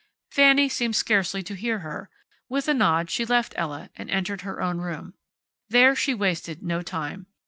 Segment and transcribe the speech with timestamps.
[0.31, 2.09] Fanny seemed scarcely to hear her.
[2.49, 5.13] With a nod she left Ella, and entered her own room.
[5.69, 7.27] There she wasted no time.